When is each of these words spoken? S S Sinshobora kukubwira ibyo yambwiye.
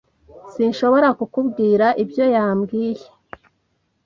S 0.03 0.03
S 0.03 0.51
Sinshobora 0.55 1.09
kukubwira 1.19 1.87
ibyo 2.03 2.25
yambwiye. 2.35 3.05